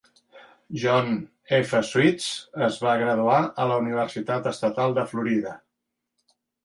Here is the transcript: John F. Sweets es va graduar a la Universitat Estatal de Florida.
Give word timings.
John 0.83 1.09
F. 1.57 1.75
Sweets 1.89 2.29
es 2.69 2.79
va 2.85 2.95
graduar 3.01 3.37
a 3.45 3.67
la 3.73 3.77
Universitat 3.85 4.49
Estatal 4.53 4.97
de 4.97 5.05
Florida. 5.13 5.55